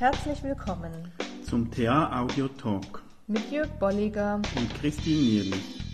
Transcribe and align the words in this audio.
Herzlich 0.00 0.42
willkommen 0.42 1.12
zum 1.44 1.70
TA 1.70 2.22
Audio 2.22 2.48
Talk 2.48 3.02
mit 3.26 3.52
Jörg 3.52 3.68
Bolliger 3.78 4.36
und 4.36 4.74
Christine 4.80 5.20
Nierlich. 5.20 5.84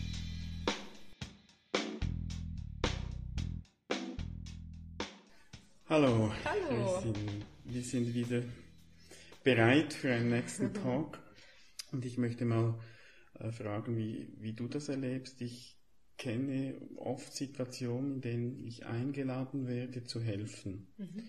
Hallo, 5.89 6.33
Hallo. 6.45 7.01
Christine. 7.01 7.47
Wir 7.65 7.83
sind 7.83 8.15
wieder 8.15 8.45
bereit 9.43 9.93
für 9.93 10.15
einen 10.15 10.31
nächsten 10.31 10.73
Talk 10.85 11.19
und 11.91 12.05
ich 12.05 12.17
möchte 12.17 12.45
mal 12.45 12.79
äh, 13.41 13.51
fragen, 13.51 13.97
wie, 13.97 14.33
wie 14.39 14.53
du 14.53 14.69
das 14.69 14.89
erlebst. 14.89 15.41
Ich 15.41 15.81
kenne 16.17 16.81
oft 16.95 17.35
Situationen, 17.35 18.15
in 18.15 18.21
denen 18.21 18.67
ich 18.69 18.87
eingeladen 18.87 19.67
werde 19.67 20.05
zu 20.05 20.21
helfen. 20.21 20.87
Mhm. 20.97 21.25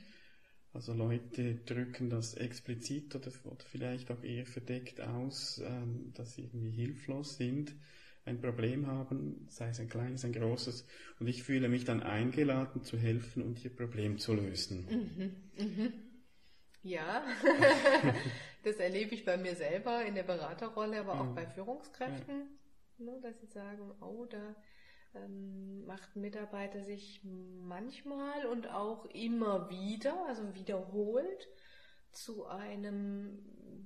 Also 0.73 0.93
Leute 0.93 1.55
drücken 1.65 2.09
das 2.09 2.33
explizit 2.35 3.13
oder, 3.15 3.31
oder 3.43 3.65
vielleicht 3.65 4.11
auch 4.11 4.23
eher 4.23 4.45
verdeckt 4.45 5.01
aus, 5.01 5.61
ähm, 5.65 6.13
dass 6.13 6.35
sie 6.35 6.43
irgendwie 6.43 6.71
hilflos 6.71 7.35
sind, 7.37 7.75
ein 8.25 8.39
Problem 8.41 8.87
haben, 8.87 9.47
sei 9.49 9.69
es 9.69 9.79
ein 9.79 9.89
kleines, 9.89 10.23
ein 10.25 10.33
großes, 10.33 10.85
und 11.19 11.27
ich 11.27 11.43
fühle 11.43 11.67
mich 11.69 11.83
dann 11.85 12.01
eingeladen 12.03 12.83
zu 12.83 12.97
helfen 12.97 13.43
und 13.43 13.63
ihr 13.65 13.75
Problem 13.75 14.17
zu 14.19 14.33
lösen. 14.33 14.87
Mhm. 14.87 15.49
Mhm. 15.57 15.93
Ja, 16.83 17.25
das 18.63 18.77
erlebe 18.77 19.15
ich 19.15 19.25
bei 19.25 19.37
mir 19.37 19.55
selber 19.55 20.05
in 20.05 20.15
der 20.15 20.23
Beraterrolle, 20.23 20.99
aber 20.99 21.21
auch 21.21 21.29
Mhm. 21.29 21.35
bei 21.35 21.47
Führungskräften, 21.47 22.47
ne, 22.97 23.19
dass 23.21 23.39
sie 23.39 23.47
sagen, 23.47 23.91
oh, 24.01 24.25
da 24.25 24.55
ähm, 25.25 25.85
macht 25.85 26.15
ein 26.15 26.21
Mitarbeiter 26.21 26.83
sich 26.83 27.21
manchmal 27.23 28.45
und 28.47 28.67
auch 28.69 29.05
immer 29.05 29.69
wieder, 29.69 30.25
also 30.27 30.53
wiederholt, 30.55 31.47
zu 32.11 32.45
einem 32.47 33.39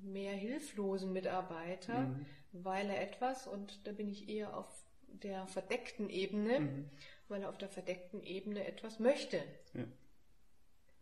mehr 0.03 0.33
hilflosen 0.33 1.11
Mitarbeiter, 1.13 2.01
Mhm. 2.01 2.25
weil 2.53 2.89
er 2.89 3.01
etwas, 3.01 3.47
und 3.47 3.85
da 3.87 3.91
bin 3.91 4.07
ich 4.09 4.29
eher 4.29 4.55
auf 4.57 4.67
der 5.07 5.45
verdeckten 5.47 6.09
Ebene, 6.09 6.59
Mhm. 6.61 6.89
weil 7.27 7.43
er 7.43 7.49
auf 7.49 7.57
der 7.57 7.69
verdeckten 7.69 8.23
Ebene 8.23 8.65
etwas 8.65 8.99
möchte 8.99 9.41
Ja. 9.73 9.85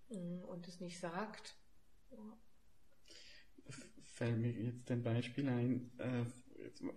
Mm, 0.09 0.43
und 0.45 0.67
es 0.67 0.79
nicht 0.81 0.99
sagt. 0.99 1.55
Ja. 2.11 2.17
Fällt 4.03 4.37
mir 4.39 4.51
jetzt 4.51 4.89
ein 4.91 5.03
Beispiel 5.03 5.47
ein, 5.47 5.91
äh, 5.99 6.25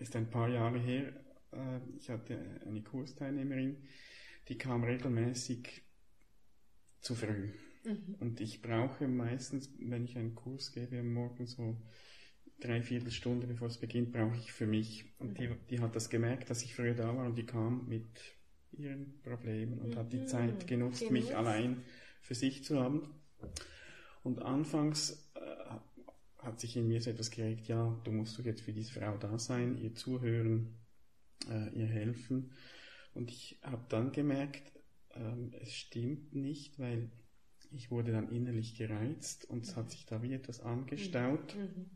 ist 0.02 0.16
ein 0.16 0.30
paar 0.30 0.48
Jahre 0.48 0.78
her, 0.78 1.12
ich 1.98 2.10
hatte 2.10 2.38
eine 2.66 2.82
Kursteilnehmerin, 2.82 3.76
die 4.48 4.58
kam 4.58 4.84
regelmäßig 4.84 5.82
zu 7.00 7.14
früh. 7.14 7.50
Mhm. 7.84 8.16
Und 8.20 8.40
ich 8.40 8.62
brauche 8.62 9.08
meistens, 9.08 9.74
wenn 9.78 10.04
ich 10.04 10.16
einen 10.16 10.34
Kurs 10.34 10.72
gebe 10.72 10.98
am 11.00 11.12
Morgen 11.12 11.46
so 11.46 11.76
drei 12.60 12.82
Viertelstunde 12.82 13.46
bevor 13.46 13.68
es 13.68 13.78
beginnt, 13.78 14.12
brauche 14.12 14.36
ich 14.36 14.52
für 14.52 14.66
mich. 14.66 15.04
Und 15.18 15.38
die, 15.38 15.50
die 15.70 15.80
hat 15.80 15.96
das 15.96 16.10
gemerkt, 16.10 16.50
dass 16.50 16.62
ich 16.62 16.74
früher 16.74 16.94
da 16.94 17.16
war 17.16 17.26
und 17.26 17.36
die 17.36 17.46
kam 17.46 17.88
mit 17.88 18.06
ihren 18.72 19.20
Problemen 19.22 19.80
und 19.80 19.96
hat 19.96 20.12
die 20.12 20.18
Mhm. 20.18 20.26
Zeit 20.28 20.66
genutzt, 20.66 21.10
mich 21.10 21.28
Genutzt. 21.28 21.34
allein 21.34 21.82
für 22.20 22.34
sich 22.34 22.64
zu 22.64 22.80
haben. 22.80 23.08
Und 24.22 24.40
anfangs 24.42 25.30
äh, 25.34 25.74
hat 26.38 26.60
sich 26.60 26.76
in 26.76 26.88
mir 26.88 27.00
so 27.00 27.10
etwas 27.10 27.30
geregt, 27.30 27.66
ja, 27.68 28.00
du 28.04 28.12
musst 28.12 28.38
doch 28.38 28.44
jetzt 28.44 28.62
für 28.62 28.72
diese 28.72 28.92
Frau 28.92 29.16
da 29.16 29.38
sein, 29.38 29.78
ihr 29.78 29.94
zuhören, 29.94 30.78
äh, 31.50 31.68
ihr 31.78 31.86
helfen. 31.86 32.52
Und 33.14 33.30
ich 33.30 33.58
habe 33.62 33.84
dann 33.88 34.12
gemerkt, 34.12 34.62
ähm, 35.14 35.52
es 35.60 35.74
stimmt 35.74 36.34
nicht, 36.34 36.78
weil 36.78 37.10
ich 37.70 37.90
wurde 37.90 38.12
dann 38.12 38.30
innerlich 38.30 38.76
gereizt 38.76 39.44
und 39.48 39.64
es 39.64 39.76
hat 39.76 39.90
sich 39.90 40.06
da 40.06 40.22
wie 40.22 40.34
etwas 40.34 40.60
angestaut. 40.60 41.56
Mhm. 41.56 41.90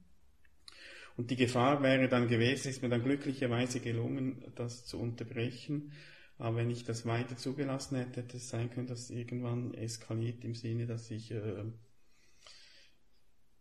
Und 1.17 1.31
die 1.31 1.37
Gefahr 1.37 1.83
wäre 1.83 2.09
dann 2.09 2.29
gewesen, 2.29 2.69
ist 2.69 2.83
mir 2.83 2.89
dann 2.89 3.03
glücklicherweise 3.03 3.81
gelungen, 3.81 4.45
das 4.55 4.85
zu 4.85 4.99
unterbrechen. 5.01 5.93
Aber 6.39 6.57
wenn 6.57 6.71
ich 6.71 6.85
das 6.85 7.07
weiter 7.07 7.37
zugelassen 7.37 7.97
hätte, 7.97 8.21
hätte 8.21 8.37
es 8.37 8.51
sein 8.51 8.71
können, 8.71 8.87
dass 8.87 9.05
es 9.05 9.11
irgendwann 9.11 9.73
eskaliert 9.73 10.45
im 10.45 10.55
Sinne, 10.55 10.87
dass 10.87 11.11
ich 11.11 11.31
äh, 11.31 11.65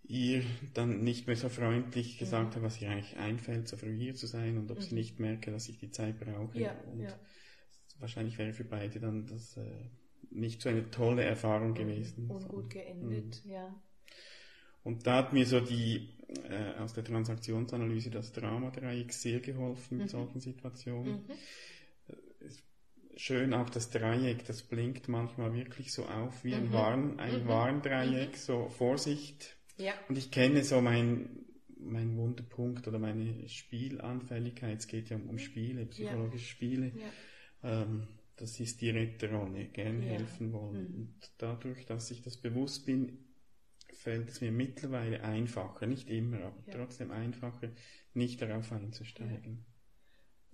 ihr 0.07 0.43
dann 0.73 1.03
nicht 1.03 1.27
mehr 1.27 1.35
so 1.35 1.49
freundlich 1.49 2.17
gesagt 2.17 2.51
Mhm. 2.51 2.55
habe, 2.55 2.65
was 2.65 2.81
ihr 2.81 2.89
eigentlich 2.89 3.17
einfällt, 3.17 3.67
so 3.67 3.77
früh 3.77 3.97
hier 3.97 4.15
zu 4.15 4.27
sein 4.27 4.57
und 4.57 4.71
ob 4.71 4.81
sie 4.81 4.93
Mhm. 4.93 4.99
nicht 4.99 5.19
merke, 5.19 5.51
dass 5.51 5.67
ich 5.69 5.77
die 5.79 5.91
Zeit 5.91 6.19
brauche. 6.19 6.59
Ja, 6.59 6.75
und 6.91 7.01
ja. 7.01 7.19
wahrscheinlich 7.99 8.37
wäre 8.37 8.53
für 8.53 8.65
beide 8.65 8.99
dann 8.99 9.25
das 9.25 9.57
äh, 9.57 9.89
nicht 10.31 10.61
so 10.61 10.69
eine 10.69 10.89
tolle 10.91 11.23
Erfahrung 11.23 11.73
gewesen. 11.73 12.29
Ungut 12.29 12.69
geendet, 12.69 13.43
ja. 13.45 13.73
Und 14.83 15.07
da 15.07 15.15
hat 15.17 15.33
mir 15.33 15.45
so 15.47 15.59
die 15.59 16.09
äh, 16.49 16.77
aus 16.79 16.93
der 16.93 17.03
Transaktionsanalyse 17.03 18.11
das 18.11 18.31
Drama-Dreieck 18.33 19.11
sehr 19.13 19.39
geholfen 19.39 19.99
in 19.99 20.03
Mhm. 20.05 20.09
solchen 20.09 20.39
Situationen. 20.41 21.13
Mhm. 21.13 21.31
Schön 23.17 23.53
auch 23.53 23.69
das 23.69 23.89
Dreieck, 23.89 24.43
das 24.45 24.61
blinkt 24.61 25.07
manchmal 25.07 25.53
wirklich 25.53 25.93
so 25.93 26.05
auf 26.05 26.43
wie 26.43 26.53
ein 26.53 26.65
Mhm. 26.67 26.73
Warn, 26.73 27.19
ein 27.19 27.43
Mhm. 27.43 27.47
Warndreieck, 27.47 28.35
so 28.35 28.67
Vorsicht. 28.69 29.55
Ja. 29.77 29.93
Und 30.09 30.17
ich 30.17 30.31
kenne 30.31 30.63
so 30.63 30.81
mein, 30.81 31.45
mein 31.77 32.17
Wunderpunkt 32.17 32.87
oder 32.87 32.99
meine 32.99 33.47
Spielanfälligkeit. 33.47 34.79
Es 34.79 34.87
geht 34.87 35.09
ja 35.09 35.17
um, 35.17 35.29
um 35.29 35.37
Spiele, 35.37 35.85
psychologische 35.85 36.45
Spiele. 36.47 36.91
Ja. 37.63 37.81
Ähm, 37.81 38.07
das 38.37 38.59
ist 38.59 38.81
die 38.81 38.89
Retterrolle, 38.89 39.65
gern 39.65 40.01
Ja. 40.01 40.09
helfen 40.09 40.51
wollen. 40.51 40.91
Mhm. 40.91 40.95
Und 40.95 41.31
dadurch, 41.37 41.85
dass 41.85 42.11
ich 42.11 42.21
das 42.21 42.37
bewusst 42.37 42.85
bin, 42.85 43.19
fällt 43.93 44.29
es 44.29 44.41
mir 44.41 44.51
mittlerweile 44.51 45.23
einfacher, 45.23 45.87
nicht 45.87 46.09
immer, 46.09 46.41
aber 46.43 46.63
Ja. 46.67 46.73
trotzdem 46.73 47.11
einfacher, 47.11 47.69
nicht 48.13 48.41
darauf 48.41 48.71
einzusteigen. 48.71 49.65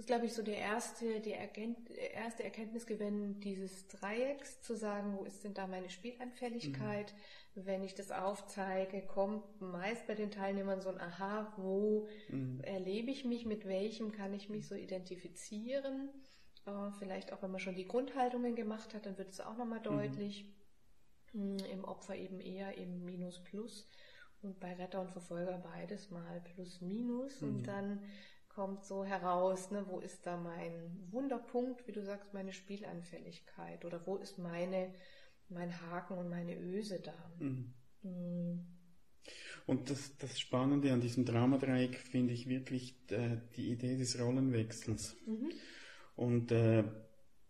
Das 0.01 0.05
ist, 0.05 0.07
glaube 0.07 0.25
ich, 0.25 0.33
so 0.33 0.41
der 0.41 0.57
erste, 0.57 1.19
der 1.21 1.39
Erkennt, 1.39 1.91
erste 1.91 2.43
Erkenntnisgewinn 2.43 3.39
dieses 3.39 3.87
Dreiecks, 3.87 4.59
zu 4.63 4.75
sagen, 4.75 5.15
wo 5.15 5.25
ist 5.25 5.43
denn 5.43 5.53
da 5.53 5.67
meine 5.67 5.91
Spielanfälligkeit? 5.91 7.13
Wenn 7.53 7.83
ich 7.83 7.93
das 7.93 8.09
aufzeige, 8.09 9.03
kommt 9.03 9.61
meist 9.61 10.07
bei 10.07 10.15
den 10.15 10.31
Teilnehmern 10.31 10.81
so 10.81 10.89
ein 10.89 10.99
Aha, 10.99 11.53
wo 11.57 12.07
Mhm. 12.29 12.61
erlebe 12.63 13.11
ich 13.11 13.25
mich, 13.25 13.45
mit 13.45 13.67
welchem 13.67 14.11
kann 14.11 14.33
ich 14.33 14.49
mich 14.49 14.67
so 14.67 14.73
identifizieren. 14.73 16.09
Äh, 16.65 16.89
vielleicht 16.97 17.31
auch, 17.31 17.43
wenn 17.43 17.51
man 17.51 17.59
schon 17.59 17.75
die 17.75 17.87
Grundhaltungen 17.87 18.55
gemacht 18.55 18.95
hat, 18.95 19.05
dann 19.05 19.19
wird 19.19 19.29
es 19.29 19.39
auch 19.39 19.55
nochmal 19.55 19.81
deutlich. 19.81 20.45
Mm, 21.33 21.57
Im 21.71 21.83
Opfer 21.85 22.15
eben 22.15 22.39
eher 22.39 22.75
im 22.75 23.05
Minus 23.05 23.43
Plus 23.43 23.87
und 24.41 24.59
bei 24.59 24.73
Retter 24.73 25.01
und 25.01 25.11
Verfolger 25.11 25.59
beides 25.59 26.09
mal 26.09 26.41
Plus 26.41 26.81
Minus 26.81 27.39
Mhm. 27.41 27.47
und 27.47 27.67
dann 27.67 27.99
kommt 28.55 28.85
so 28.85 29.03
heraus, 29.05 29.71
ne, 29.71 29.85
wo 29.87 29.99
ist 29.99 30.25
da 30.25 30.37
mein 30.37 31.07
Wunderpunkt, 31.11 31.87
wie 31.87 31.91
du 31.93 32.03
sagst, 32.03 32.33
meine 32.33 32.53
Spielanfälligkeit 32.53 33.85
oder 33.85 34.05
wo 34.05 34.17
ist 34.17 34.37
meine, 34.37 34.93
mein 35.49 35.81
Haken 35.81 36.17
und 36.17 36.29
meine 36.29 36.57
Öse 36.57 36.99
da. 37.01 37.31
Mhm. 37.39 37.73
Mm, 38.03 38.59
Und 39.65 39.89
das, 39.89 40.17
das 40.17 40.39
Spannende 40.39 40.91
an 40.91 41.01
diesem 41.01 41.25
Dramadreieck 41.25 41.97
finde 41.97 42.33
ich 42.33 42.47
wirklich 42.47 42.95
äh, 43.11 43.37
die 43.55 43.71
Idee 43.71 43.97
des 43.97 44.19
Rollenwechsels. 44.19 45.15
Mhm. 45.25 45.51
Und 46.15 46.51
äh, 46.51 46.83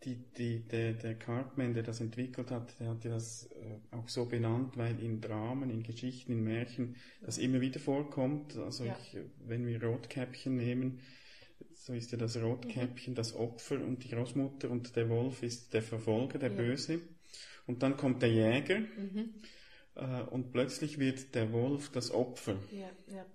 die, 0.04 0.16
die, 0.38 0.60
der, 0.68 0.94
der 0.94 1.16
Cartman, 1.16 1.74
der 1.74 1.84
das 1.84 2.02
entwickelt 2.02 2.50
hat, 2.52 2.80
der 2.80 2.90
hat 2.90 3.04
ja 3.04 3.12
das 3.12 3.46
äh, 3.52 3.96
auch 3.96 4.08
so 4.10 4.26
benannt, 4.26 4.76
weil 4.78 5.00
in 5.00 5.22
Dramen, 5.22 5.70
in 5.70 5.84
Geschichten, 5.84 6.32
in 6.32 6.44
Märchen 6.44 6.96
das 7.22 7.38
immer 7.38 7.62
wieder 7.62 7.80
vorkommt. 7.80 8.58
Also 8.58 8.86
Ja. 8.86 8.98
ich, 9.00 9.18
wenn 9.46 9.66
wir 9.68 9.84
Rotkäppchen 9.84 10.56
nehmen, 10.56 11.00
so 11.76 11.94
ist 11.94 12.12
ja 12.12 12.18
das 12.18 12.36
Mhm. 12.36 12.44
Rotkäppchen 12.44 13.16
das 13.16 13.36
Opfer 13.36 13.76
und 13.84 14.04
die 14.04 14.10
Großmutter 14.10 14.70
und 14.70 14.96
der 14.96 15.10
Wolf 15.10 15.44
ist 15.44 15.74
der 15.74 15.82
Verfolger, 15.84 16.40
der 16.40 16.52
Ja. 16.52 16.56
Böse. 16.56 17.00
Und 17.68 17.84
dann 17.84 17.96
kommt 17.98 18.22
der 18.22 18.32
Jäger 18.32 18.80
Mhm. 18.80 19.34
äh, 19.96 20.22
und 20.24 20.52
plötzlich 20.52 20.98
wird 21.00 21.36
der 21.36 21.52
Wolf 21.54 21.92
das 21.92 22.12
Opfer. 22.12 22.58
Ja, 22.72 22.90
ja. 23.08 23.26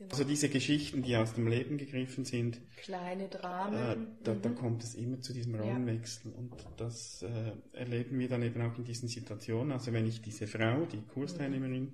Genau. 0.00 0.12
Also 0.12 0.24
diese 0.24 0.48
Geschichten, 0.48 1.02
die 1.02 1.14
aus 1.14 1.34
dem 1.34 1.46
Leben 1.46 1.76
gegriffen 1.76 2.24
sind, 2.24 2.58
Kleine 2.78 3.24
äh, 3.24 3.28
Dramen. 3.28 4.16
da, 4.24 4.34
da 4.34 4.48
Mhm. 4.48 4.54
kommt 4.54 4.82
es 4.82 4.94
immer 4.94 5.20
zu 5.20 5.34
diesem 5.34 5.54
Ja. 5.56 5.60
Rollenwechsel. 5.60 6.32
Und 6.32 6.54
das 6.78 7.22
äh, 7.22 7.52
erleben 7.74 8.18
wir 8.18 8.26
dann 8.28 8.42
eben 8.42 8.62
auch 8.62 8.78
in 8.78 8.84
diesen 8.84 9.08
Situationen. 9.10 9.72
Also 9.72 9.92
wenn 9.92 10.06
ich 10.06 10.22
diese 10.22 10.46
Frau, 10.46 10.86
die 10.86 11.02
Kursteilnehmerin, 11.02 11.92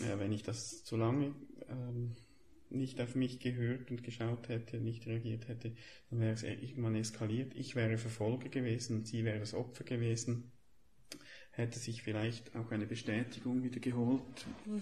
äh, 0.00 0.18
wenn 0.18 0.32
ich 0.32 0.42
das 0.42 0.84
zu 0.84 0.96
lange 0.96 1.34
ähm, 1.68 2.16
nicht 2.70 2.98
auf 2.98 3.14
mich 3.14 3.40
gehört 3.40 3.90
und 3.90 4.02
geschaut 4.02 4.48
hätte, 4.48 4.78
nicht 4.78 5.06
reagiert 5.06 5.48
hätte, 5.48 5.74
dann 6.08 6.18
wäre 6.20 6.32
es 6.32 6.42
irgendwann 6.44 6.94
eskaliert. 6.94 7.52
Ich 7.54 7.76
wäre 7.76 7.98
Verfolger 7.98 8.48
gewesen 8.48 9.04
sie 9.04 9.22
wäre 9.26 9.38
das 9.40 9.52
Opfer 9.52 9.84
gewesen. 9.84 10.50
Hätte 11.50 11.78
sich 11.78 12.02
vielleicht 12.02 12.56
auch 12.56 12.70
eine 12.70 12.86
Bestätigung 12.86 13.62
wieder 13.62 13.80
geholt. 13.80 14.22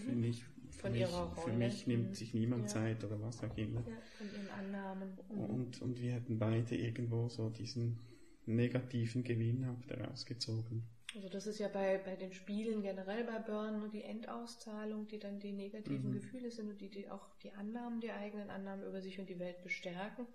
Finde 0.06 0.28
ich, 0.28 0.44
für 0.80 0.90
mich, 0.90 1.06
für 1.44 1.52
mich 1.52 1.86
nimmt 1.86 2.08
Mhm. 2.10 2.14
sich 2.14 2.34
niemand 2.34 2.62
Ja. 2.62 2.68
Zeit 2.68 3.04
oder 3.04 3.20
was 3.20 3.42
auch 3.42 3.56
immer. 3.56 3.80
Ja, 3.86 3.96
von 4.18 4.26
ihren 4.32 4.50
Annahmen. 4.50 5.18
Mhm. 5.30 5.44
Und, 5.44 5.82
und 5.82 6.00
wir 6.00 6.12
hätten 6.14 6.38
beide 6.38 6.76
irgendwo 6.76 7.28
so 7.28 7.50
diesen 7.50 7.98
negativen 8.46 9.22
Gewinn 9.22 9.64
auch 9.68 9.86
daraus 9.86 10.26
gezogen. 10.26 10.88
Also 11.14 11.28
das 11.28 11.46
ist 11.46 11.58
ja 11.58 11.68
bei, 11.68 11.98
bei 11.98 12.14
den 12.14 12.32
Spielen 12.32 12.82
generell 12.82 13.24
bei 13.24 13.38
Burn 13.40 13.80
nur 13.80 13.88
die 13.88 14.04
Endauszahlung, 14.04 15.08
die 15.08 15.18
dann 15.18 15.40
die 15.40 15.52
negativen 15.52 16.10
mhm. 16.10 16.14
Gefühle 16.14 16.50
sind 16.50 16.70
und 16.70 16.80
die, 16.80 16.88
die 16.88 17.10
auch 17.10 17.26
die 17.42 17.52
Annahmen, 17.52 18.00
die 18.00 18.12
eigenen 18.12 18.48
Annahmen 18.50 18.86
über 18.86 19.00
sich 19.00 19.18
und 19.18 19.28
die 19.28 19.38
Welt 19.38 19.62
bestärken. 19.62 20.26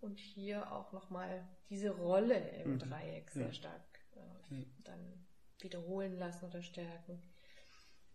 Und 0.00 0.18
hier 0.18 0.70
auch 0.72 0.92
nochmal 0.92 1.48
diese 1.70 1.90
Rolle 1.90 2.36
im 2.64 2.72
mhm. 2.72 2.78
Dreieck 2.80 3.30
sehr 3.30 3.46
ja. 3.46 3.52
stark 3.52 4.00
äh, 4.16 4.64
dann 4.84 4.98
wiederholen 5.60 6.18
lassen 6.18 6.46
oder 6.46 6.60
stärken. 6.60 7.22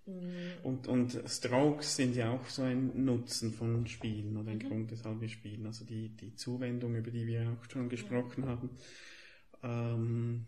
Mhm. 0.07 0.53
Und, 0.63 0.87
und 0.87 1.21
Strokes 1.25 1.97
sind 1.97 2.15
ja 2.15 2.31
auch 2.31 2.47
so 2.47 2.63
ein 2.63 3.05
Nutzen 3.05 3.51
von 3.51 3.85
Spielen 3.87 4.37
oder 4.37 4.51
ein 4.51 4.57
mhm. 4.57 4.69
Grund, 4.69 4.91
weshalb 4.91 5.21
wir 5.21 5.29
spielen. 5.29 5.65
Also 5.65 5.85
die, 5.85 6.09
die 6.09 6.35
Zuwendung, 6.35 6.95
über 6.95 7.11
die 7.11 7.27
wir 7.27 7.51
auch 7.51 7.69
schon 7.69 7.89
gesprochen 7.89 8.43
ja. 8.43 8.49
haben. 8.49 8.69
Ähm, 9.63 10.45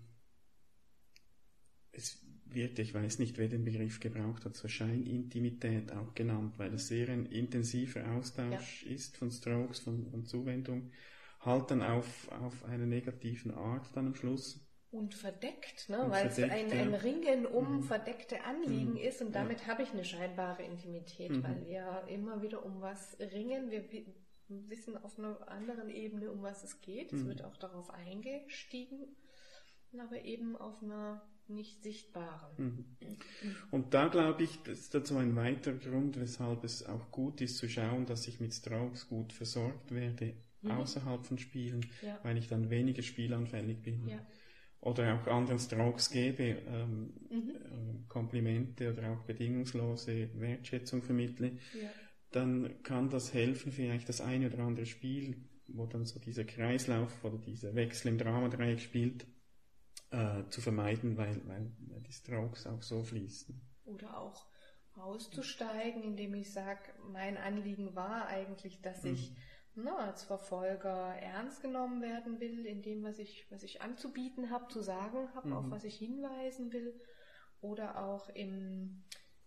es 1.92 2.26
wird, 2.46 2.80
ich 2.80 2.94
weiß 2.94 3.20
nicht, 3.20 3.38
wer 3.38 3.48
den 3.48 3.66
Begriff 3.66 4.00
gebraucht 4.00 4.46
hat, 4.46 4.56
so 4.56 4.68
Scheinintimität 4.68 5.92
auch 5.92 6.14
genannt, 6.16 6.54
weil 6.58 6.74
es 6.74 6.88
sehr 6.88 7.10
ein 7.10 7.26
intensiver 7.26 8.10
Austausch 8.12 8.86
ja. 8.86 8.92
ist 8.92 9.18
von 9.18 9.30
Strokes, 9.30 9.80
von, 9.80 10.10
von 10.10 10.26
Zuwendung, 10.26 10.92
halt 11.42 11.70
dann 11.72 11.82
auf, 11.82 12.32
auf 12.32 12.66
eine 12.66 12.88
negativen 12.88 13.54
Art 13.54 13.90
dann 13.94 14.08
am 14.08 14.16
Schluss. 14.16 14.60
Und 14.92 15.14
verdeckt, 15.14 15.88
ne? 15.90 16.06
weil 16.10 16.28
es 16.28 16.40
ein, 16.40 16.72
ein 16.72 16.94
Ringen 16.96 17.46
um 17.46 17.78
mhm. 17.78 17.84
verdeckte 17.84 18.44
Anliegen 18.44 18.94
mhm. 18.94 18.98
ist 18.98 19.22
und 19.22 19.36
damit 19.36 19.62
ja. 19.62 19.68
habe 19.68 19.84
ich 19.84 19.92
eine 19.92 20.04
scheinbare 20.04 20.64
Intimität, 20.64 21.30
mhm. 21.30 21.44
weil 21.44 21.68
wir 21.68 22.04
immer 22.08 22.42
wieder 22.42 22.66
um 22.66 22.82
was 22.82 23.16
ringen. 23.20 23.70
Wir 23.70 23.84
wissen 24.48 24.98
auf 24.98 25.20
einer 25.20 25.48
anderen 25.48 25.92
Ebene, 25.92 26.32
um 26.32 26.42
was 26.42 26.64
es 26.64 26.82
geht. 26.82 27.14
Es 27.14 27.22
mhm. 27.22 27.28
wird 27.28 27.44
auch 27.44 27.56
darauf 27.58 27.92
eingestiegen, 27.92 29.16
aber 30.00 30.24
eben 30.24 30.56
auf 30.56 30.82
einer 30.82 31.22
nicht 31.50 31.84
sichtbaren. 31.84 32.58
Mhm. 32.58 33.16
Und 33.72 33.94
da 33.94 34.08
glaube 34.08 34.44
ich, 34.44 34.62
das 34.64 34.80
ist 34.80 34.94
dazu 34.94 35.18
ein 35.18 35.36
weiterer 35.36 35.76
Grund, 35.76 36.20
weshalb 36.20 36.64
es 36.64 36.86
auch 36.86 37.12
gut 37.12 37.42
ist 37.42 37.58
zu 37.58 37.68
schauen, 37.68 38.06
dass 38.06 38.28
ich 38.28 38.40
mit 38.40 38.54
Strokes 38.54 39.08
gut 39.08 39.34
versorgt 39.34 39.94
werde 39.94 40.36
mhm. 40.62 40.72
außerhalb 40.72 41.26
von 41.26 41.38
Spielen, 41.38 41.86
ja. 42.02 42.20
weil 42.24 42.38
ich 42.38 42.48
dann 42.48 42.70
weniger 42.70 43.02
spielanfällig 43.02 43.82
bin. 43.82 44.08
Ja. 44.08 44.20
Oder 44.82 45.16
auch 45.16 45.28
anderen 45.28 45.60
Strokes 45.60 46.10
gebe, 46.10 46.44
ähm, 46.44 47.14
mhm. 47.30 47.50
äh, 47.50 48.08
Komplimente 48.08 48.92
oder 48.92 49.12
auch 49.12 49.24
bedingungslose 49.24 50.30
Wertschätzung 50.40 51.02
vermittle, 51.02 51.58
ja. 51.74 51.90
dann 52.32 52.82
kann 52.84 53.10
das 53.10 53.34
helfen, 53.34 53.72
vielleicht 53.72 54.08
das 54.08 54.22
eine 54.22 54.48
oder 54.48 54.60
andere 54.60 54.86
Spiel, 54.86 55.36
wo 55.68 55.86
dann 55.86 56.06
so 56.06 56.20
dieser 56.20 56.46
Kreislauf 56.46 57.24
oder 57.24 57.38
dieser 57.38 57.76
Wechsel 57.76 58.10
im 58.10 58.18
Dramadreieck 58.18 58.80
spielt, 58.80 59.26
äh, 60.12 60.44
zu 60.50 60.62
vermeiden, 60.62 61.18
weil, 61.18 61.42
weil, 61.46 61.72
weil 61.88 62.02
die 62.02 62.14
Strokes 62.14 62.66
auch 62.66 62.82
so 62.82 63.04
fließen. 63.04 63.62
Oder 63.86 64.18
auch 64.18 64.48
auszusteigen, 64.96 66.04
indem 66.04 66.34
ich 66.36 66.52
sage, 66.52 66.82
mein 67.12 67.38
Anliegen 67.38 67.96
war 67.96 68.28
eigentlich, 68.28 68.82
dass 68.82 69.04
mhm. 69.04 69.14
ich 69.14 69.36
na, 69.84 69.98
als 69.98 70.24
Verfolger 70.24 71.16
ernst 71.16 71.62
genommen 71.62 72.02
werden 72.02 72.40
will, 72.40 72.66
in 72.66 72.82
dem, 72.82 73.04
was 73.04 73.20
ich, 73.20 73.50
was 73.52 73.64
ich 73.64 73.82
anzubieten 73.82 74.50
habe, 74.50 74.68
zu 74.68 74.82
sagen 74.82 75.34
habe, 75.34 75.50
mhm. 75.50 75.54
auf 75.54 75.70
was 75.70 75.84
ich 75.84 75.98
hinweisen 75.98 76.72
will. 76.74 77.00
Oder 77.62 78.04
auch 78.04 78.30
im, 78.30 79.04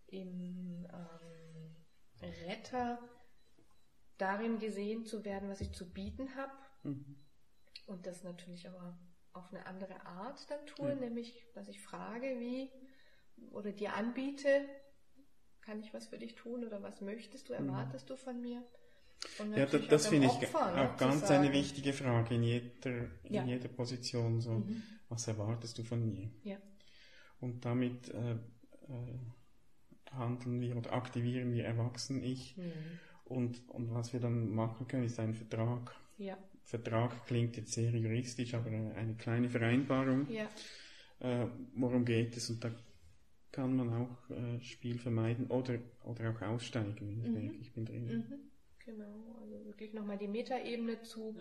im 0.06 0.86
ähm, 0.92 1.76
Retter 2.46 2.98
darin 4.18 4.58
gesehen 4.58 5.04
zu 5.04 5.24
werden, 5.24 5.48
was 5.48 5.60
ich 5.60 5.72
zu 5.72 5.92
bieten 5.92 6.34
habe. 6.36 6.52
Mhm. 6.82 7.16
Und 7.86 8.06
das 8.06 8.22
natürlich 8.22 8.68
aber 8.68 8.98
auf 9.32 9.52
eine 9.52 9.66
andere 9.66 10.04
Art 10.06 10.50
dann 10.50 10.64
tue, 10.66 10.94
mhm. 10.94 11.00
nämlich, 11.00 11.46
dass 11.54 11.68
ich 11.68 11.80
frage, 11.80 12.38
wie 12.38 12.70
oder 13.50 13.72
dir 13.72 13.94
anbiete, 13.94 14.68
kann 15.62 15.80
ich 15.80 15.94
was 15.94 16.08
für 16.08 16.18
dich 16.18 16.34
tun 16.34 16.64
oder 16.64 16.82
was 16.82 17.00
möchtest 17.00 17.48
du, 17.48 17.54
mhm. 17.54 17.68
erwartest 17.68 18.10
du 18.10 18.16
von 18.16 18.40
mir? 18.40 18.62
Ja, 19.56 19.66
das, 19.66 19.88
das 19.88 20.06
finde 20.08 20.26
ich 20.26 20.32
Opfer, 20.32 20.72
ne, 20.74 20.90
auch 20.90 20.96
ganz 20.96 21.30
eine 21.30 21.52
wichtige 21.52 21.92
Frage 21.92 22.34
in 22.34 22.42
jeder, 22.42 23.08
ja. 23.28 23.42
in 23.42 23.48
jeder 23.48 23.68
Position. 23.68 24.40
So, 24.40 24.52
mhm. 24.52 24.82
was 25.08 25.26
erwartest 25.28 25.78
du 25.78 25.84
von 25.84 26.04
mir? 26.04 26.30
Ja. 26.44 26.56
Und 27.40 27.64
damit 27.64 28.08
äh, 28.10 28.32
äh, 28.32 28.36
handeln 30.12 30.60
wir 30.60 30.76
oder 30.76 30.92
aktivieren 30.92 31.52
wir 31.52 31.64
Erwachsen-Ich. 31.64 32.56
Mhm. 32.56 32.72
Und, 33.24 33.68
und 33.70 33.94
was 33.94 34.12
wir 34.12 34.20
dann 34.20 34.54
machen 34.54 34.86
können, 34.86 35.04
ist 35.04 35.18
ein 35.18 35.34
Vertrag. 35.34 35.94
Ja. 36.18 36.36
Vertrag 36.64 37.26
klingt 37.26 37.56
jetzt 37.56 37.72
sehr 37.72 37.90
juristisch, 37.90 38.54
aber 38.54 38.70
eine 38.70 39.14
kleine 39.14 39.48
Vereinbarung. 39.48 40.28
Ja. 40.30 40.48
Äh, 41.20 41.46
worum 41.74 42.04
geht 42.04 42.36
es? 42.36 42.50
Und 42.50 42.62
da 42.62 42.70
kann 43.50 43.76
man 43.76 43.92
auch 43.92 44.30
äh, 44.30 44.60
Spiel 44.60 44.98
vermeiden 44.98 45.46
oder, 45.48 45.78
oder 46.04 46.30
auch 46.30 46.42
aussteigen, 46.42 46.96
wenn 47.00 47.20
ich 47.20 47.28
mhm. 47.28 47.34
merke, 47.34 47.58
ich 47.60 47.72
bin 47.72 47.84
drin. 47.84 48.24
Genau, 48.84 49.36
also 49.40 49.64
wirklich 49.64 49.92
nochmal 49.92 50.18
die 50.18 50.28
Metaebene 50.28 51.02
zu 51.02 51.36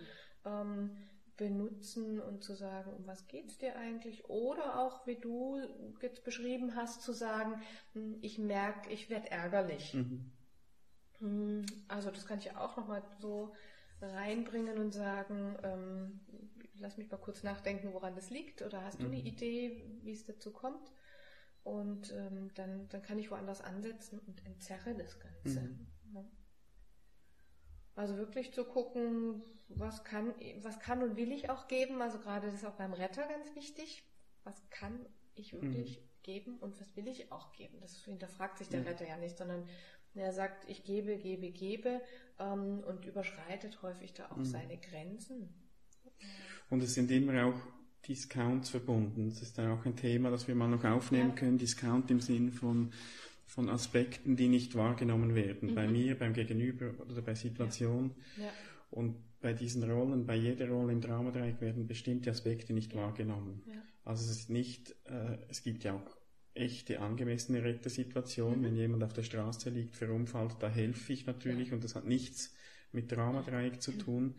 ähm, 0.46 0.92
benutzen 1.38 2.20
und 2.20 2.44
zu 2.44 2.54
sagen, 2.54 2.94
um 2.94 3.08
was 3.08 3.28
geht 3.28 3.50
es 3.50 3.58
dir 3.58 3.76
eigentlich? 3.76 4.30
Oder 4.30 4.80
auch, 4.80 5.08
wie 5.08 5.16
du 5.16 5.60
jetzt 6.02 6.24
beschrieben 6.24 6.76
hast, 6.76 7.02
zu 7.02 7.14
sagen, 7.14 7.62
hm, 7.94 8.18
ich 8.22 8.38
merke, 8.38 8.92
ich 8.92 9.10
werde 9.10 9.32
ärgerlich. 9.32 9.94
Mhm. 9.94 10.32
Hm, 11.20 11.66
also 11.88 12.12
das 12.12 12.26
kann 12.26 12.40
ich 12.40 12.56
auch 12.56 12.78
nochmal 12.78 13.04
so 13.20 13.54
reinbringen 14.02 14.78
und 14.78 14.92
sagen, 14.92 15.58
ähm, 15.64 16.20
lass 16.76 16.98
mich 16.98 17.10
mal 17.10 17.18
kurz 17.18 17.44
nachdenken, 17.44 17.94
woran 17.94 18.16
das 18.16 18.30
liegt. 18.30 18.62
Oder 18.62 18.84
hast 18.84 19.00
mhm. 19.00 19.04
du 19.04 19.10
eine 19.10 19.22
mhm. 19.22 19.28
Idee, 19.28 19.84
wie 20.04 20.14
es 20.14 20.26
dazu 20.26 20.52
kommt? 20.52 20.92
Und 21.64 22.12
ähm, 22.12 22.52
dann, 22.56 22.90
dann 22.90 23.02
kann 23.02 23.20
ich 23.20 23.30
woanders 23.30 23.62
ansetzen 23.62 24.20
und 24.20 24.46
entzerre 24.46 24.96
das 24.96 25.20
Ganze. 25.20 25.62
Mhm. 25.62 25.91
Also 28.02 28.18
wirklich 28.18 28.52
zu 28.52 28.64
gucken, 28.64 29.44
was 29.70 30.04
kann, 30.04 30.34
was 30.64 30.80
kann 30.80 31.04
und 31.04 31.18
will 31.18 31.32
ich 31.32 31.52
auch 31.52 31.68
geben. 31.68 32.02
Also 32.02 32.18
gerade 32.18 32.48
das 32.48 32.56
ist 32.56 32.66
auch 32.66 32.74
beim 32.74 32.94
Retter 32.94 33.28
ganz 33.28 33.56
wichtig. 33.56 34.04
Was 34.44 34.56
kann 34.72 35.06
ich 35.36 35.54
wirklich 35.54 36.00
mhm. 36.00 36.24
geben 36.24 36.58
und 36.58 36.82
was 36.82 36.96
will 36.96 37.08
ich 37.08 37.32
auch 37.32 37.52
geben? 37.52 37.78
Das 37.80 38.04
hinterfragt 38.04 38.58
sich 38.58 38.70
der 38.70 38.80
mhm. 38.80 38.88
Retter 38.88 39.08
ja 39.08 39.18
nicht, 39.18 39.38
sondern 39.38 39.68
er 40.16 40.34
sagt, 40.34 40.68
ich 40.68 40.84
gebe, 40.84 41.16
gebe, 41.18 41.52
gebe 41.52 42.02
ähm, 42.40 42.80
und 42.80 43.06
überschreitet 43.06 43.84
häufig 43.84 44.16
da 44.16 44.32
auch 44.32 44.38
mhm. 44.38 44.46
seine 44.46 44.78
Grenzen. 44.78 45.54
Und 46.72 46.82
es 46.82 46.96
sind 46.96 47.12
immer 47.12 47.46
auch 47.46 47.62
Discounts 48.08 48.72
verbunden. 48.72 49.30
Das 49.30 49.44
ist 49.44 49.60
dann 49.60 49.78
auch 49.78 49.86
ein 49.86 49.96
Thema, 49.96 50.32
das 50.32 50.48
wir 50.48 50.56
mal 50.56 50.68
noch 50.68 50.84
aufnehmen 50.86 51.30
ja. 51.30 51.36
können. 51.36 51.60
Discount 51.60 52.10
im 52.10 52.20
Sinn 52.20 52.52
von 52.52 52.94
von 53.52 53.68
Aspekten, 53.68 54.38
die 54.38 54.48
nicht 54.48 54.76
wahrgenommen 54.76 55.36
werden. 55.36 55.72
Mhm. 55.72 55.76
Bei 55.76 55.86
mir, 55.86 56.18
beim 56.18 56.32
Gegenüber 56.32 56.94
oder 57.02 57.22
bei 57.22 57.36
Situationen. 57.36 58.16
Ja. 58.38 58.44
Ja. 58.46 58.50
Und 58.92 59.18
bei 59.42 59.52
diesen 59.52 59.84
Rollen, 59.84 60.26
bei 60.26 60.38
jeder 60.38 60.70
Rolle 60.70 60.94
im 60.94 61.02
Dramadreieck 61.02 61.60
werden 61.60 61.86
bestimmte 61.86 62.30
Aspekte 62.30 62.72
nicht 62.72 62.94
ja. 62.94 63.02
wahrgenommen. 63.02 63.62
Also 64.06 64.24
es 64.24 64.38
ist 64.38 64.50
nicht, 64.50 64.96
äh, 65.04 65.38
es 65.50 65.64
gibt 65.64 65.84
ja 65.84 65.96
auch 65.96 66.18
echte 66.54 67.02
angemessene 67.02 67.62
Rettersituationen. 67.62 68.62
Mhm. 68.62 68.64
Wenn 68.64 68.76
jemand 68.78 69.04
auf 69.04 69.12
der 69.12 69.24
Straße 69.24 69.70
liegt, 69.70 69.98
verunfallt, 69.98 70.56
da 70.62 70.70
helfe 70.70 71.12
ich 71.12 71.26
natürlich 71.26 71.74
und 71.74 71.84
das 71.84 71.94
hat 71.96 72.06
nichts 72.06 72.54
mit 72.94 73.12
Dramadreieck 73.12 73.82
zu 73.82 73.92
mhm. 73.92 74.00
tun. 74.00 74.36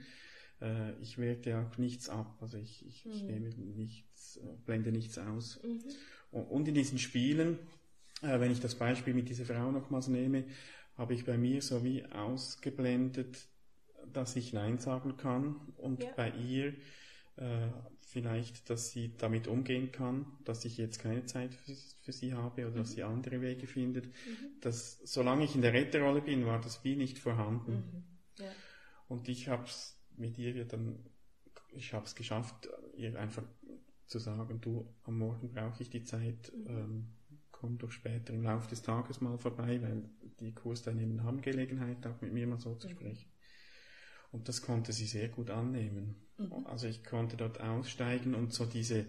Äh, 0.63 0.99
ich 1.03 1.19
werte 1.19 1.59
auch 1.59 1.77
nichts 1.77 2.09
ab, 2.09 2.39
also 2.41 2.57
ich, 2.57 2.87
ich, 2.87 3.05
ich 3.05 3.23
mhm. 3.25 3.29
nehme 3.29 3.49
nichts, 3.51 4.39
äh, 4.39 4.57
blende 4.65 4.91
nichts 4.91 5.19
aus. 5.19 5.61
Mhm. 5.63 5.83
Und 6.31 6.67
in 6.67 6.75
diesen 6.75 6.99
Spielen, 6.99 7.59
äh, 8.23 8.41
wenn 8.41 8.51
ich 8.51 8.61
das 8.61 8.75
Beispiel 8.75 9.15
mit 9.15 9.29
dieser 9.29 9.45
Frau 9.45 9.71
nochmals 9.71 10.09
nehme, 10.09 10.45
habe 10.97 11.15
ich 11.15 11.25
bei 11.25 11.37
mir 11.37 11.63
so 11.63 11.85
wie 11.85 12.05
ausgeblendet, 12.07 13.47
dass 14.13 14.37
ich 14.37 14.53
Nein 14.53 14.79
sagen 14.79 15.17
kann 15.17 15.57
und 15.77 16.03
ja. 16.03 16.11
bei 16.17 16.31
ihr 16.31 16.75
äh, 17.37 17.69
vielleicht, 18.03 18.69
dass 18.69 18.91
sie 18.91 19.17
damit 19.17 19.49
umgehen 19.49 19.91
kann, 19.91 20.27
dass 20.45 20.65
ich 20.65 20.77
jetzt 20.77 20.99
keine 20.99 21.25
Zeit 21.25 21.55
für, 21.55 21.75
für 21.75 22.13
sie 22.13 22.35
habe 22.35 22.67
oder 22.67 22.73
mhm. 22.73 22.79
dass 22.79 22.93
sie 22.93 23.03
andere 23.03 23.41
Wege 23.41 23.67
findet. 23.67 24.07
Mhm. 24.07 24.61
Dass, 24.61 24.99
solange 25.05 25.45
ich 25.45 25.55
in 25.55 25.63
der 25.63 25.73
Retterrolle 25.73 26.21
bin, 26.21 26.45
war 26.45 26.61
das 26.61 26.85
wie 26.85 26.95
nicht 26.95 27.19
vorhanden. 27.19 27.73
Mhm. 27.73 28.45
Ja. 28.45 28.51
Und 29.09 29.29
ich 29.29 29.49
habe 29.49 29.65
es 29.65 29.99
mit 30.17 30.39
ihr 30.39 30.65
dann, 30.67 30.99
ich 31.71 31.95
habe 31.95 32.05
es 32.05 32.15
geschafft, 32.15 32.69
ihr 32.97 33.19
einfach 33.19 33.45
zu 34.07 34.19
sagen, 34.19 34.61
du, 34.61 34.87
am 35.05 35.19
Morgen 35.19 35.51
brauche 35.53 35.83
ich 35.83 35.89
die 35.89 36.05
Zeit, 36.05 36.53
mhm. 36.55 36.67
ähm, 36.69 37.07
komm 37.63 37.79
doch 37.79 37.93
später 37.93 38.35
im 38.35 38.43
Laufe 38.43 38.69
des 38.69 38.83
Tages 38.83 39.21
mal 39.21 39.39
vorbei, 39.39 39.81
weil 39.81 40.03
die 40.41 40.53
Kursteilnehmer 40.53 41.23
haben 41.23 41.41
Gelegenheit, 41.41 42.05
auch 42.09 42.21
mit 42.21 42.33
mir 42.33 42.47
mal 42.49 42.59
so 42.59 42.75
zu 42.75 42.89
mhm. 42.89 42.93
sprechen. 42.93 43.31
Und 44.33 44.49
das 44.49 44.63
konnte 44.63 44.93
sie 44.93 45.07
sehr 45.07 45.29
gut 45.29 45.49
annehmen. 45.49 46.17
Mhm. 46.39 46.67
Also 46.67 46.89
ich 46.89 47.05
konnte 47.05 47.37
dort 47.37 47.61
aussteigen 47.61 48.35
und 48.35 48.53
so 48.53 48.67
diese, 48.67 49.07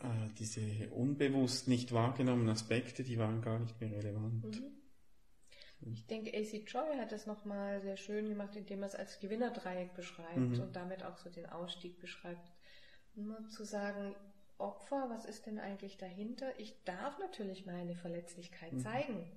äh, 0.00 0.28
diese 0.36 0.90
unbewusst 0.90 1.68
nicht 1.68 1.92
wahrgenommenen 1.92 2.48
Aspekte, 2.48 3.04
die 3.04 3.18
waren 3.18 3.40
gar 3.40 3.60
nicht 3.60 3.80
mehr 3.80 3.92
relevant. 3.92 4.60
Mhm. 4.60 5.92
Ich 5.92 6.06
denke, 6.06 6.36
AC 6.36 6.64
Joy 6.66 6.96
hat 6.98 7.12
das 7.12 7.26
nochmal 7.26 7.80
sehr 7.80 7.96
schön 7.96 8.28
gemacht, 8.28 8.56
indem 8.56 8.82
er 8.82 8.88
es 8.88 8.94
als 8.96 9.20
Gewinnerdreieck 9.20 9.94
beschreibt 9.94 10.36
mhm. 10.36 10.60
und 10.60 10.74
damit 10.74 11.04
auch 11.04 11.18
so 11.18 11.30
den 11.30 11.46
Ausstieg 11.46 12.00
beschreibt. 12.00 12.50
Nur 13.14 13.46
zu 13.48 13.64
sagen, 13.64 14.16
Opfer, 14.58 15.06
was 15.10 15.24
ist 15.24 15.46
denn 15.46 15.58
eigentlich 15.58 15.96
dahinter? 15.98 16.58
Ich 16.58 16.82
darf 16.84 17.18
natürlich 17.18 17.66
meine 17.66 17.96
Verletzlichkeit 17.96 18.72
mhm. 18.72 18.80
zeigen. 18.80 19.32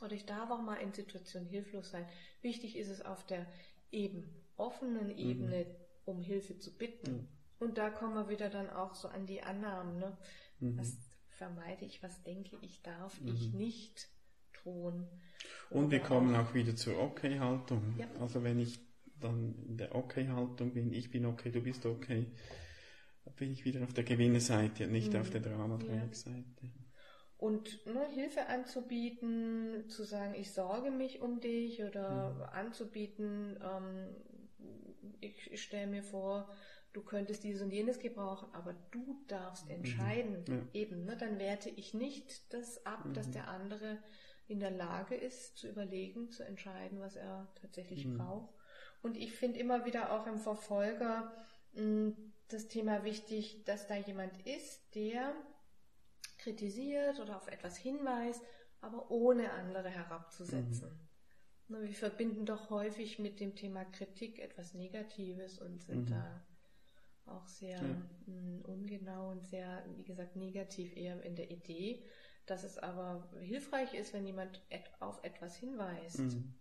Oder 0.00 0.12
ich 0.12 0.26
darf 0.26 0.50
auch 0.50 0.60
mal 0.60 0.76
in 0.76 0.92
Situationen 0.92 1.48
hilflos 1.48 1.90
sein. 1.90 2.06
Wichtig 2.42 2.76
ist 2.76 2.88
es 2.88 3.02
auf 3.02 3.24
der 3.26 3.46
eben 3.90 4.24
offenen 4.56 5.08
mhm. 5.08 5.18
Ebene, 5.18 5.64
mhm. 5.64 5.74
um 6.04 6.20
Hilfe 6.20 6.58
zu 6.58 6.76
bitten. 6.76 7.12
Mhm. 7.12 7.28
Und 7.58 7.78
da 7.78 7.90
kommen 7.90 8.14
wir 8.14 8.28
wieder 8.28 8.50
dann 8.50 8.70
auch 8.70 8.94
so 8.94 9.08
an 9.08 9.26
die 9.26 9.42
Annahmen. 9.42 9.98
Ne? 9.98 10.16
Mhm. 10.58 10.78
Was 10.78 10.96
vermeide 11.28 11.84
ich, 11.84 12.02
was 12.02 12.22
denke 12.22 12.56
ich, 12.60 12.82
darf 12.82 13.20
ich 13.24 13.52
mhm. 13.52 13.58
nicht 13.58 14.08
tun. 14.52 15.08
Und 15.70 15.90
wir 15.90 16.00
kommen 16.00 16.34
auch, 16.34 16.50
auch 16.50 16.54
wieder 16.54 16.76
zur 16.76 16.98
Okay-Haltung. 16.98 17.94
Ja. 17.98 18.06
Also 18.20 18.42
wenn 18.42 18.58
ich 18.58 18.80
dann 19.20 19.54
in 19.68 19.76
der 19.76 19.94
Okay-Haltung 19.94 20.72
bin, 20.72 20.92
ich 20.92 21.10
bin 21.10 21.26
okay, 21.26 21.50
du 21.50 21.60
bist 21.60 21.86
okay, 21.86 22.26
bin 23.30 23.52
ich 23.52 23.64
wieder 23.64 23.82
auf 23.82 23.92
der 23.92 24.04
Gewinnerseite, 24.04 24.86
nicht 24.86 25.12
mhm. 25.12 25.20
auf 25.20 25.30
der 25.30 25.40
Dramadreieckseite. 25.40 26.62
Ja. 26.62 26.70
Und 27.38 27.84
ne, 27.86 28.06
Hilfe 28.08 28.46
anzubieten, 28.46 29.88
zu 29.88 30.04
sagen, 30.04 30.34
ich 30.34 30.52
sorge 30.52 30.90
mich 30.90 31.20
um 31.20 31.40
dich 31.40 31.82
oder 31.82 32.34
mhm. 32.34 32.42
anzubieten, 32.42 33.58
ähm, 33.62 34.14
ich, 35.20 35.50
ich 35.50 35.62
stelle 35.62 35.88
mir 35.88 36.04
vor, 36.04 36.48
du 36.92 37.02
könntest 37.02 37.42
dieses 37.42 37.62
und 37.62 37.72
jenes 37.72 37.98
gebrauchen, 37.98 38.48
aber 38.52 38.74
du 38.90 39.24
darfst 39.26 39.66
mhm. 39.66 39.76
entscheiden. 39.76 40.44
Mhm. 40.46 40.54
Ja. 40.54 40.80
Eben, 40.80 41.04
ne, 41.04 41.16
dann 41.16 41.38
werte 41.38 41.70
ich 41.70 41.94
nicht 41.94 42.52
das 42.52 42.84
ab, 42.86 43.04
mhm. 43.06 43.14
dass 43.14 43.30
der 43.30 43.48
andere 43.48 43.98
in 44.46 44.60
der 44.60 44.70
Lage 44.70 45.14
ist, 45.14 45.56
zu 45.56 45.68
überlegen, 45.68 46.30
zu 46.30 46.44
entscheiden, 46.44 47.00
was 47.00 47.16
er 47.16 47.48
tatsächlich 47.60 48.06
mhm. 48.06 48.18
braucht. 48.18 48.54
Und 49.02 49.16
ich 49.16 49.32
finde 49.32 49.58
immer 49.58 49.84
wieder 49.84 50.12
auch 50.12 50.26
im 50.26 50.38
Verfolger 50.38 51.32
mh, 51.72 51.82
mm, 51.82 52.31
das 52.52 52.68
Thema 52.68 53.04
wichtig, 53.04 53.64
dass 53.64 53.86
da 53.86 53.96
jemand 53.96 54.46
ist, 54.46 54.94
der 54.94 55.34
kritisiert 56.38 57.20
oder 57.20 57.36
auf 57.36 57.48
etwas 57.48 57.76
hinweist, 57.76 58.42
aber 58.80 59.10
ohne 59.10 59.52
andere 59.52 59.88
herabzusetzen. 59.88 60.90
Mhm. 61.68 61.82
Wir 61.82 61.94
verbinden 61.94 62.44
doch 62.44 62.70
häufig 62.70 63.18
mit 63.18 63.40
dem 63.40 63.54
Thema 63.54 63.84
Kritik 63.84 64.38
etwas 64.40 64.74
Negatives 64.74 65.58
und 65.58 65.82
sind 65.82 66.10
mhm. 66.10 66.14
da 66.14 66.42
auch 67.26 67.46
sehr 67.46 67.80
ja. 67.80 68.02
Mm, 68.26 68.62
ungenau 68.62 69.30
und 69.30 69.46
sehr, 69.46 69.84
wie 69.96 70.04
gesagt, 70.04 70.36
negativ 70.36 70.96
eher 70.96 71.22
in 71.22 71.36
der 71.36 71.50
Idee, 71.50 72.02
dass 72.46 72.64
es 72.64 72.78
aber 72.78 73.30
hilfreich 73.40 73.94
ist, 73.94 74.12
wenn 74.12 74.26
jemand 74.26 74.60
auf 75.00 75.22
etwas 75.22 75.56
hinweist. 75.56 76.18
Mhm. 76.18 76.54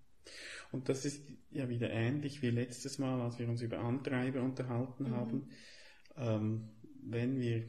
Und 0.71 0.87
das 0.87 1.03
ist 1.03 1.27
ja 1.49 1.67
wieder 1.67 1.89
ähnlich 1.89 2.41
wie 2.41 2.51
letztes 2.51 2.99
Mal, 2.99 3.19
als 3.21 3.39
wir 3.39 3.49
uns 3.49 3.61
über 3.61 3.79
Antreiber 3.79 4.41
unterhalten 4.41 5.09
mhm. 5.09 5.15
haben. 5.15 5.49
Ähm, 6.17 6.69
wenn 7.03 7.39
wir 7.39 7.63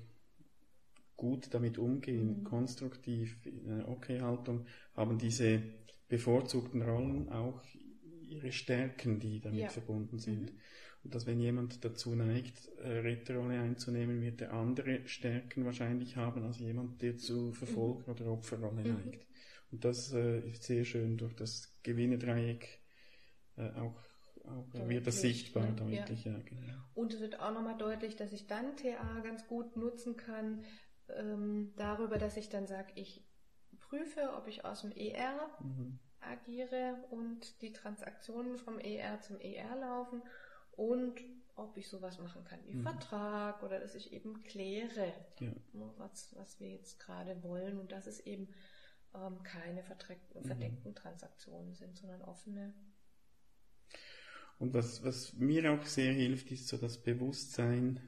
gut 1.16 1.52
damit 1.54 1.78
umgehen, 1.78 2.40
mhm. 2.40 2.44
konstruktiv, 2.44 3.38
in 3.44 3.70
einer 3.70 3.88
Okay-Haltung, 3.88 4.66
haben 4.94 5.18
diese 5.18 5.62
bevorzugten 6.08 6.82
Rollen 6.82 7.28
auch 7.28 7.62
ihre 8.28 8.52
Stärken, 8.52 9.20
die 9.20 9.40
damit 9.40 9.60
ja. 9.60 9.68
verbunden 9.68 10.18
sind. 10.18 10.52
Mhm. 10.52 10.58
Und 11.04 11.14
dass 11.14 11.26
wenn 11.26 11.40
jemand 11.40 11.84
dazu 11.84 12.14
neigt, 12.14 12.70
Retterrolle 12.78 13.60
einzunehmen, 13.60 14.20
wird 14.20 14.40
der 14.40 14.52
andere 14.52 15.06
Stärken 15.06 15.64
wahrscheinlich 15.64 16.16
haben 16.16 16.44
als 16.44 16.60
jemand, 16.60 17.02
der 17.02 17.16
zu 17.16 17.52
Verfolger- 17.52 18.12
mhm. 18.12 18.20
oder 18.20 18.32
Opferrolle 18.32 18.82
mhm. 18.82 19.04
neigt. 19.04 19.26
Und 19.72 19.84
das 19.84 20.12
äh, 20.12 20.40
ist 20.48 20.64
sehr 20.64 20.84
schön 20.84 21.16
durch 21.16 21.34
das 21.34 21.74
Gewinnerdreieck 21.82 22.80
äh, 23.56 23.70
auch, 23.70 23.98
deutlich, 24.44 24.88
wird 24.88 25.06
das 25.06 25.20
sichtbar 25.20 25.64
ja. 25.64 25.72
deutlich. 25.72 26.24
Ja. 26.24 26.38
genau. 26.44 26.74
Und 26.94 27.14
es 27.14 27.20
wird 27.20 27.40
auch 27.40 27.52
nochmal 27.52 27.76
deutlich, 27.76 28.16
dass 28.16 28.32
ich 28.32 28.46
dann 28.46 28.76
TA 28.76 29.20
ganz 29.20 29.46
gut 29.46 29.76
nutzen 29.76 30.16
kann, 30.16 30.64
ähm, 31.08 31.72
darüber, 31.76 32.18
dass 32.18 32.36
ich 32.36 32.48
dann 32.48 32.66
sage, 32.66 32.92
ich 32.94 33.24
prüfe, 33.78 34.32
ob 34.36 34.48
ich 34.48 34.64
aus 34.64 34.82
dem 34.82 34.92
ER 34.92 35.48
mhm. 35.60 35.98
agiere 36.20 37.04
und 37.10 37.60
die 37.62 37.72
Transaktionen 37.72 38.58
vom 38.58 38.78
ER 38.78 39.20
zum 39.20 39.40
ER 39.40 39.76
laufen 39.76 40.22
und 40.72 41.20
ob 41.54 41.76
ich 41.76 41.88
sowas 41.88 42.18
machen 42.18 42.44
kann 42.44 42.60
wie 42.64 42.74
mhm. 42.74 42.82
Vertrag 42.82 43.62
oder 43.62 43.78
dass 43.78 43.94
ich 43.94 44.12
eben 44.12 44.42
kläre, 44.42 45.12
ja. 45.40 45.52
Ne, 45.72 45.92
was, 45.98 46.34
was 46.36 46.58
wir 46.60 46.70
jetzt 46.70 46.98
gerade 46.98 47.42
wollen 47.42 47.78
und 47.78 47.92
dass 47.92 48.06
es 48.06 48.20
eben 48.20 48.48
ähm, 49.14 49.42
keine 49.42 49.82
mhm. 49.82 50.44
verdeckten 50.44 50.94
Transaktionen 50.94 51.74
sind, 51.74 51.96
sondern 51.96 52.22
offene. 52.22 52.72
Und 54.62 54.74
was, 54.74 55.02
was 55.02 55.32
mir 55.32 55.72
auch 55.72 55.84
sehr 55.86 56.12
hilft, 56.12 56.52
ist 56.52 56.68
so 56.68 56.76
das 56.76 57.02
Bewusstsein, 57.02 57.98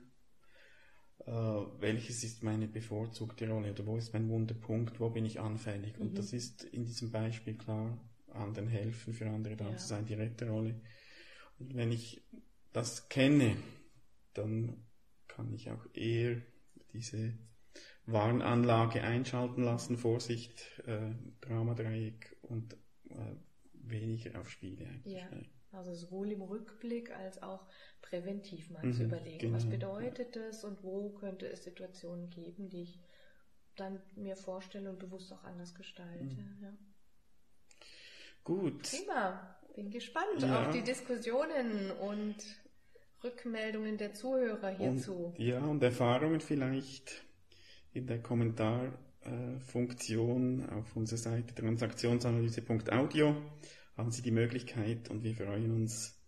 äh, 1.27 1.33
welches 1.33 2.23
ist 2.23 2.45
meine 2.45 2.69
bevorzugte 2.69 3.49
Rolle 3.49 3.73
oder 3.73 3.85
wo 3.87 3.97
ist 3.97 4.13
mein 4.13 4.29
Wunderpunkt, 4.29 5.01
wo 5.01 5.11
bin 5.11 5.25
ich 5.25 5.41
anfällig. 5.41 5.99
Mhm. 5.99 6.03
Und 6.03 6.19
das 6.19 6.33
ist 6.33 6.63
in 6.63 6.85
diesem 6.85 7.11
Beispiel 7.11 7.59
klar, 7.59 7.99
anderen 8.29 8.69
helfen, 8.69 9.15
für 9.15 9.29
andere 9.29 9.57
da 9.57 9.69
ja. 9.69 9.77
zu 9.77 9.85
sein, 9.85 10.07
direkte 10.07 10.49
Rolle. 10.49 10.81
Und 11.59 11.75
wenn 11.75 11.91
ich 11.91 12.25
das 12.73 13.09
kenne, 13.09 13.57
dann 14.35 14.87
kann 15.27 15.53
ich 15.53 15.73
auch 15.73 15.85
eher 15.93 16.41
diese 16.93 17.37
Warnanlage 18.07 19.03
einschalten 19.03 19.65
lassen, 19.65 19.99
Vorsicht, 19.99 20.81
äh, 20.87 21.17
Dramadreieck 21.41 22.37
und 22.43 22.75
äh, 23.11 23.35
weniger 23.73 24.41
auf 24.41 24.49
Spiele 24.49 24.87
eigentlich. 24.87 25.15
Ja, 25.15 25.29
also 25.75 25.95
sowohl 25.95 26.33
im 26.33 26.43
Rückblick 26.43 27.11
als 27.11 27.43
auch 27.43 27.67
präventiv 28.03 28.71
mal 28.71 28.85
mhm, 28.85 28.93
zu 28.93 29.05
überlegen, 29.05 29.39
genau, 29.39 29.57
was 29.57 29.69
bedeutet 29.69 30.37
ja. 30.37 30.43
das 30.43 30.65
und 30.65 30.83
wo 30.83 31.11
könnte 31.11 31.47
es 31.47 31.65
Situationen 31.65 32.31
geben, 32.31 32.69
die 32.69 32.83
ich 32.83 33.01
dann 33.77 34.01
mir 34.15 34.37
vorstelle 34.37 34.91
und 34.91 34.99
bewusst 34.99 35.33
auch 35.33 35.45
anders 35.45 35.75
gestalte. 35.75 36.25
Mhm. 36.25 36.59
Ja. 36.63 36.73
Gut. 38.45 38.83
Prima. 38.83 39.57
Bin 39.75 39.91
gespannt 39.91 40.41
ja. 40.41 40.61
auf 40.61 40.71
die 40.73 40.83
Diskussionen 40.83 41.91
und 41.91 42.37
Rückmeldungen 43.25 43.99
der 43.99 44.15
Zuhörer 44.15 44.71
hierzu. 44.71 45.35
Und, 45.37 45.39
ja, 45.39 45.65
und 45.65 45.83
Erfahrungen 45.83 46.41
vielleicht 46.41 47.25
in 47.93 48.07
der 48.07 48.23
Kommentarfunktion 48.23 50.71
auf 50.71 50.95
unserer 50.95 51.19
Seite 51.19 51.53
transaktionsanalyse.audio 51.55 53.35
haben 53.97 54.11
Sie 54.11 54.23
die 54.23 54.31
Möglichkeit 54.31 55.11
und 55.11 55.23
wir 55.23 55.35
freuen 55.35 55.71
uns, 55.73 56.21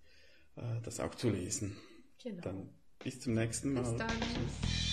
äh, 0.56 0.80
das 0.82 1.00
auch 1.00 1.14
zu 1.14 1.30
lesen. 1.30 1.76
Genau. 2.22 2.42
Dann 2.42 2.68
bis 2.98 3.20
zum 3.20 3.34
nächsten 3.34 3.72
Mal. 3.72 3.82
Bis 3.82 3.96
dann. 3.96 4.08
Tschüss. 4.08 4.85